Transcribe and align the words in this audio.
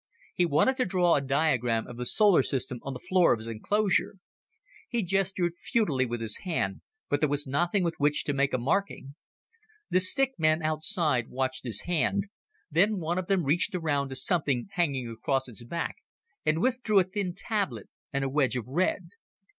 He 0.33 0.47
wanted 0.47 0.77
to 0.77 0.85
draw 0.85 1.13
a 1.13 1.21
diagram 1.21 1.85
of 1.85 1.97
the 1.97 2.07
solar 2.07 2.41
system 2.41 2.79
on 2.81 2.93
the 2.93 2.99
floor 3.07 3.33
of 3.33 3.37
his 3.39 3.45
enclosure. 3.45 4.15
He 4.89 5.03
gestured 5.03 5.53
futilely 5.53 6.07
with 6.07 6.21
his 6.21 6.37
hand, 6.37 6.81
but 7.07 7.19
there 7.19 7.29
was 7.29 7.45
nothing 7.45 7.83
with 7.83 7.93
which 7.99 8.23
to 8.23 8.33
make 8.33 8.51
a 8.51 8.57
marking. 8.57 9.13
The 9.91 9.99
stick 9.99 10.39
men 10.39 10.63
outside 10.63 11.29
watched 11.29 11.65
his 11.65 11.81
hand, 11.81 12.23
then 12.71 12.97
one 12.97 13.19
of 13.19 13.27
them 13.27 13.43
reached 13.43 13.75
around 13.75 14.09
to 14.09 14.15
something 14.15 14.69
hanging 14.71 15.07
across 15.07 15.47
its 15.47 15.63
back 15.63 15.97
and 16.47 16.63
withdrew 16.63 16.97
a 16.97 17.03
thin 17.03 17.35
tablet 17.35 17.87
and 18.11 18.23
a 18.23 18.29
wedge 18.29 18.55
of 18.57 18.67
red. 18.67 19.09